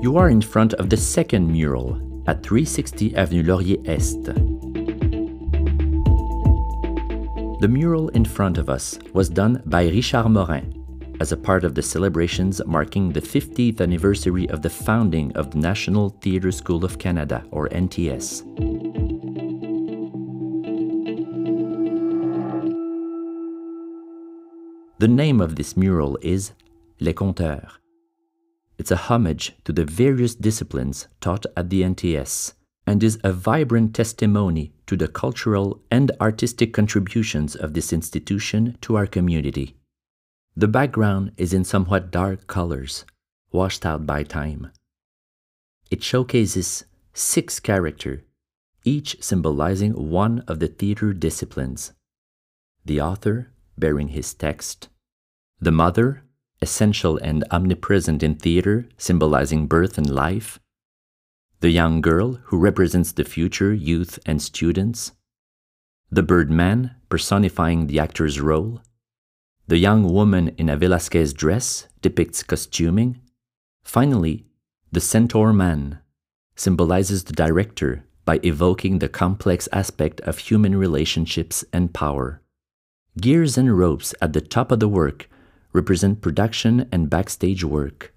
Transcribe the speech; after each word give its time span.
You 0.00 0.16
are 0.16 0.28
in 0.28 0.40
front 0.40 0.74
of 0.74 0.90
the 0.90 0.96
second 0.96 1.50
mural 1.50 2.00
at 2.28 2.44
360 2.44 3.16
Avenue 3.16 3.42
Laurier 3.42 3.78
Est. 3.84 4.22
The 7.60 7.68
mural 7.68 8.08
in 8.10 8.24
front 8.24 8.58
of 8.58 8.70
us 8.70 8.96
was 9.12 9.28
done 9.28 9.60
by 9.66 9.88
Richard 9.88 10.28
Morin 10.28 10.72
as 11.18 11.32
a 11.32 11.36
part 11.36 11.64
of 11.64 11.74
the 11.74 11.82
celebrations 11.82 12.64
marking 12.64 13.10
the 13.10 13.20
50th 13.20 13.80
anniversary 13.80 14.48
of 14.50 14.62
the 14.62 14.70
founding 14.70 15.32
of 15.32 15.50
the 15.50 15.58
National 15.58 16.10
Theatre 16.20 16.52
School 16.52 16.84
of 16.84 17.00
Canada, 17.00 17.44
or 17.50 17.68
NTS. 17.70 18.44
The 25.00 25.08
name 25.08 25.40
of 25.40 25.56
this 25.56 25.76
mural 25.76 26.16
is 26.22 26.52
Les 27.00 27.14
Conteurs. 27.14 27.80
It's 28.78 28.92
a 28.92 28.96
homage 28.96 29.54
to 29.64 29.72
the 29.72 29.84
various 29.84 30.34
disciplines 30.34 31.08
taught 31.20 31.44
at 31.56 31.68
the 31.68 31.82
NTS 31.82 32.54
and 32.86 33.02
is 33.02 33.18
a 33.22 33.32
vibrant 33.32 33.94
testimony 33.94 34.72
to 34.86 34.96
the 34.96 35.08
cultural 35.08 35.82
and 35.90 36.10
artistic 36.20 36.72
contributions 36.72 37.54
of 37.54 37.74
this 37.74 37.92
institution 37.92 38.78
to 38.80 38.96
our 38.96 39.06
community. 39.06 39.76
The 40.56 40.68
background 40.68 41.32
is 41.36 41.52
in 41.52 41.64
somewhat 41.64 42.10
dark 42.10 42.46
colors, 42.46 43.04
washed 43.52 43.84
out 43.84 44.06
by 44.06 44.22
time. 44.22 44.70
It 45.90 46.02
showcases 46.02 46.84
six 47.12 47.60
characters, 47.60 48.22
each 48.84 49.22
symbolizing 49.22 49.92
one 50.10 50.40
of 50.46 50.60
the 50.60 50.68
theater 50.68 51.12
disciplines 51.12 51.92
the 52.84 53.00
author 53.02 53.52
bearing 53.76 54.08
his 54.08 54.32
text, 54.32 54.88
the 55.60 55.70
mother 55.70 56.22
essential 56.60 57.16
and 57.18 57.44
omnipresent 57.50 58.22
in 58.22 58.34
theater, 58.34 58.88
symbolizing 58.96 59.66
birth 59.66 59.98
and 59.98 60.10
life, 60.10 60.58
the 61.60 61.70
young 61.70 62.00
girl 62.00 62.34
who 62.44 62.58
represents 62.58 63.12
the 63.12 63.24
future 63.24 63.74
youth 63.74 64.18
and 64.26 64.40
students, 64.40 65.12
the 66.10 66.22
birdman 66.22 66.94
personifying 67.08 67.86
the 67.86 67.98
actor's 67.98 68.40
role, 68.40 68.80
the 69.66 69.78
young 69.78 70.12
woman 70.12 70.48
in 70.56 70.68
a 70.68 70.76
Velasquez 70.76 71.32
dress 71.32 71.88
depicts 72.00 72.42
costuming, 72.42 73.20
finally, 73.82 74.46
the 74.90 75.00
centaur 75.00 75.52
man 75.52 75.98
symbolizes 76.56 77.24
the 77.24 77.34
director 77.34 78.04
by 78.24 78.40
evoking 78.42 78.98
the 78.98 79.08
complex 79.08 79.68
aspect 79.72 80.20
of 80.22 80.38
human 80.38 80.76
relationships 80.76 81.64
and 81.72 81.92
power. 81.92 82.40
Gears 83.20 83.58
and 83.58 83.76
ropes 83.76 84.14
at 84.22 84.32
the 84.32 84.40
top 84.40 84.70
of 84.70 84.80
the 84.80 84.88
work 84.88 85.28
represent 85.78 86.20
production 86.20 86.88
and 86.90 87.08
backstage 87.08 87.62
work. 87.62 88.12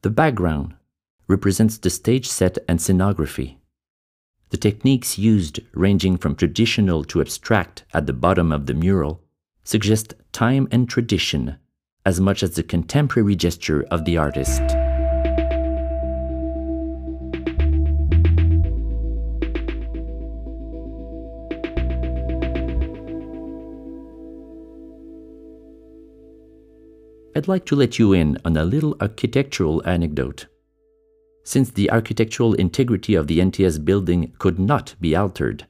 The 0.00 0.08
background 0.22 0.74
represents 1.26 1.76
the 1.76 1.90
stage 1.90 2.26
set 2.26 2.56
and 2.66 2.78
scenography. 2.78 3.56
The 4.48 4.56
techniques 4.56 5.18
used, 5.18 5.60
ranging 5.74 6.16
from 6.16 6.34
traditional 6.34 7.04
to 7.10 7.20
abstract 7.20 7.84
at 7.92 8.06
the 8.06 8.14
bottom 8.14 8.50
of 8.52 8.64
the 8.64 8.72
mural, 8.72 9.20
suggest 9.64 10.14
time 10.32 10.66
and 10.70 10.88
tradition 10.88 11.58
as 12.06 12.22
much 12.22 12.42
as 12.42 12.52
the 12.54 12.62
contemporary 12.62 13.36
gesture 13.36 13.82
of 13.90 14.06
the 14.06 14.16
artist. 14.16 14.62
I'd 27.38 27.46
like 27.46 27.66
to 27.66 27.76
let 27.76 28.00
you 28.00 28.12
in 28.12 28.36
on 28.44 28.56
a 28.56 28.64
little 28.64 28.96
architectural 29.00 29.80
anecdote. 29.86 30.46
Since 31.44 31.70
the 31.70 31.88
architectural 31.88 32.54
integrity 32.54 33.14
of 33.14 33.28
the 33.28 33.38
NTS 33.38 33.84
building 33.84 34.32
could 34.40 34.58
not 34.58 34.96
be 35.00 35.14
altered, 35.14 35.68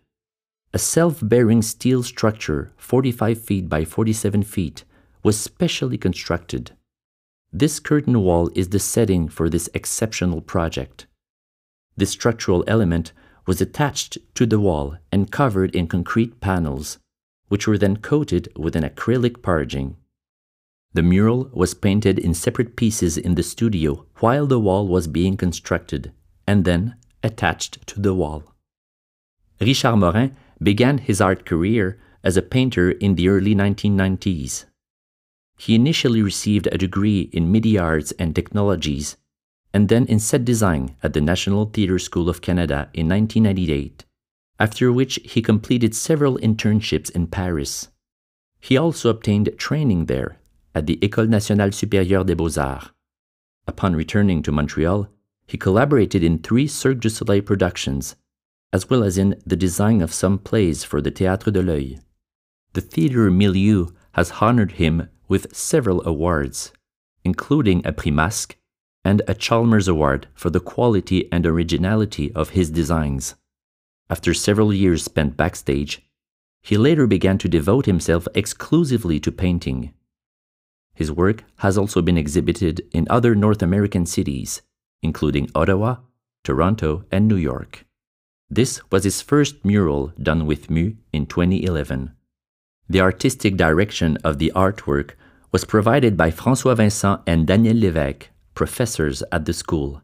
a 0.72 0.78
self 0.78 1.19
bearing 1.22 1.60
steel 1.60 2.03
structure 2.03 2.72
45 2.78 3.38
feet 3.38 3.69
by 3.69 3.84
47 3.84 4.44
feet 4.44 4.84
was 5.22 5.38
specially 5.38 5.98
constructed. 5.98 6.70
This 7.53 7.81
curtain 7.81 8.22
wall 8.22 8.50
is 8.54 8.71
the 8.71 8.78
setting 8.78 9.28
for 9.28 9.50
this 9.50 9.69
exceptional 9.75 10.41
project. 10.41 11.06
This 11.98 12.09
structural 12.09 12.65
element 12.66 13.12
was 13.44 13.60
attached 13.60 14.16
to 14.37 14.47
the 14.47 14.59
wall 14.59 14.97
and 15.12 15.31
covered 15.31 15.75
in 15.75 15.87
concrete 15.87 16.41
panels, 16.41 16.98
which 17.48 17.69
were 17.69 17.76
then 17.76 17.98
coated 17.98 18.48
with 18.56 18.75
an 18.75 18.84
acrylic 18.84 19.42
parging. 19.42 19.98
The 20.94 21.03
mural 21.03 21.50
was 21.53 21.75
painted 21.75 22.19
in 22.19 22.34
separate 22.34 22.75
pieces 22.75 23.19
in 23.19 23.34
the 23.34 23.43
studio 23.43 24.06
while 24.21 24.47
the 24.47 24.59
wall 24.59 24.88
was 24.88 25.06
being 25.06 25.37
constructed 25.37 26.12
and 26.47 26.65
then 26.65 26.97
attached 27.22 27.87
to 27.88 28.00
the 28.00 28.15
wall. 28.15 28.54
Richard 29.60 29.97
Morin 29.97 30.34
began 30.62 30.98
his 30.98 31.21
art 31.21 31.44
career 31.44 31.98
as 32.25 32.37
a 32.37 32.43
painter 32.43 32.91
in 32.91 33.15
the 33.16 33.28
early 33.28 33.54
1990s. 33.54 34.65
He 35.59 35.75
initially 35.75 36.22
received 36.22 36.69
a 36.69 36.78
degree 36.78 37.28
in 37.32 37.53
media 37.53 37.82
arts 37.82 38.12
and 38.19 38.34
technologies 38.34 39.16
and 39.75 39.88
then 39.88 40.06
in 40.06 40.19
set 40.19 40.44
design 40.44 40.97
at 41.03 41.12
the 41.12 41.21
National 41.21 41.66
Theatre 41.66 41.98
School 41.98 42.28
of 42.28 42.41
Canada 42.41 42.88
in 42.94 43.09
1998, 43.09 44.04
after 44.59 44.91
which 44.91 45.21
he 45.25 45.43
completed 45.43 45.94
several 45.94 46.38
internships 46.38 47.10
in 47.10 47.27
Paris. 47.27 47.88
He 48.60 48.77
also 48.77 49.10
obtained 49.10 49.50
training 49.59 50.06
there 50.06 50.38
at 50.78 50.87
the 50.87 50.97
École 51.03 51.28
nationale 51.28 51.71
supérieure 51.71 52.25
des 52.25 52.37
beaux-arts. 52.37 52.93
Upon 53.66 53.97
returning 53.97 54.43
to 54.43 54.53
Montreal, 54.53 55.09
he 55.44 55.59
collaborated 55.59 56.22
in 56.22 56.39
three 56.39 56.69
Cirque 56.69 57.00
du 57.00 57.09
Soleil 57.09 57.43
productions, 57.43 58.15
as 58.72 58.89
well 58.89 59.03
as 59.03 59.19
in 59.19 59.34
the 59.44 59.56
design 59.56 60.00
of 60.00 60.12
some 60.12 60.39
plays 60.39 60.84
for 60.84 61.00
the 61.00 61.11
Théâtre 61.11 61.53
de 61.53 61.61
l'Œil. 61.61 62.00
The 62.75 62.81
theatre 62.81 63.28
milieu 63.31 63.89
has 64.12 64.34
honored 64.41 64.72
him 64.72 65.09
with 65.27 65.55
several 65.55 66.06
awards, 66.06 66.72
including 67.25 67.84
a 67.84 67.93
Prix 67.93 68.12
Masque 68.12 68.56
and 69.05 69.21
a 69.27 69.34
Chalmers 69.34 69.89
Award 69.89 70.28
for 70.34 70.50
the 70.50 70.60
quality 70.60 71.28
and 71.33 71.45
originality 71.45 72.33
of 72.34 72.50
his 72.50 72.71
designs. 72.71 73.34
After 74.09 74.33
several 74.33 74.72
years 74.72 75.03
spent 75.03 75.37
backstage, 75.37 76.03
he 76.62 76.77
later 76.77 77.06
began 77.06 77.39
to 77.39 77.49
devote 77.49 77.87
himself 77.87 78.28
exclusively 78.34 79.19
to 79.21 79.33
painting. 79.33 79.93
His 80.98 81.12
work 81.12 81.44
has 81.59 81.78
also 81.78 82.03
been 82.03 82.19
exhibited 82.19 82.81
in 82.91 83.06
other 83.09 83.36
North 83.36 83.62
American 83.62 84.04
cities, 84.04 84.62
including 85.00 85.48
Ottawa, 85.54 85.98
Toronto, 86.42 87.04
and 87.12 87.28
New 87.28 87.36
York. 87.36 87.86
This 88.50 88.81
was 88.91 89.04
his 89.04 89.22
first 89.22 89.64
mural 89.64 90.12
done 90.20 90.44
with 90.44 90.69
Mu 90.69 90.94
in 91.12 91.26
2011. 91.26 92.10
The 92.88 93.00
artistic 93.00 93.56
direction 93.56 94.19
of 94.25 94.41
the 94.41 94.50
artwork 94.56 95.12
was 95.53 95.64
provided 95.64 96.16
by 96.16 96.32
François 96.32 96.76
Vincent 96.76 97.20
and 97.28 97.47
Daniel 97.47 97.76
Lévesque, 97.76 98.25
professors 98.56 99.22
at 99.30 99.44
the 99.44 99.53
school. 99.53 100.03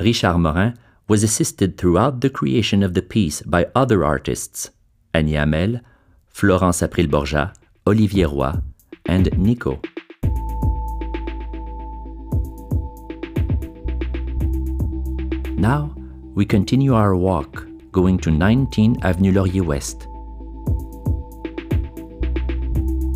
Richard 0.00 0.38
Morin 0.38 0.76
was 1.06 1.22
assisted 1.22 1.78
throughout 1.78 2.20
the 2.20 2.30
creation 2.30 2.82
of 2.82 2.94
the 2.94 3.02
piece 3.02 3.42
by 3.42 3.68
other 3.76 4.04
artists 4.04 4.70
Annie 5.14 5.34
Hamel, 5.34 5.78
Florence 6.26 6.82
April 6.82 7.06
Borja, 7.06 7.52
Olivier 7.86 8.26
Roy, 8.26 8.54
and 9.06 9.38
Nico. 9.38 9.80
Now, 15.60 15.94
we 16.34 16.46
continue 16.46 16.94
our 16.94 17.14
walk, 17.14 17.66
going 17.92 18.16
to 18.20 18.30
19 18.30 18.96
Avenue 19.02 19.30
Laurier 19.30 19.62
West. 19.62 20.08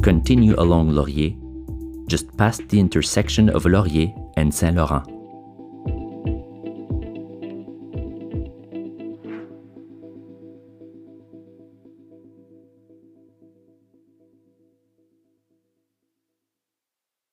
Continue 0.03 0.55
along 0.61 0.91
Laurier, 0.91 1.33
just 2.07 2.37
past 2.37 2.69
the 2.69 2.79
intersection 2.79 3.49
of 3.49 3.65
Laurier 3.65 4.13
and 4.37 4.55
Saint 4.55 4.77
Laurent. 4.77 5.14